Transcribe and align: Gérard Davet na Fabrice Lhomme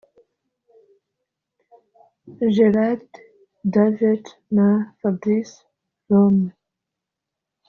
Gérard 2.55 3.05
Davet 3.73 4.23
na 4.55 4.67
Fabrice 4.99 5.55
Lhomme 6.09 6.51